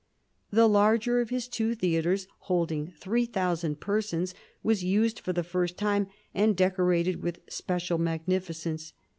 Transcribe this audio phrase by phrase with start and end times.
[0.49, 5.77] The larger of his two theatres, holding three thousand persons, was used for the first
[5.77, 8.93] time and decorated with special magnificence.